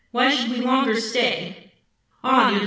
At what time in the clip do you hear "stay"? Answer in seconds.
0.99-1.73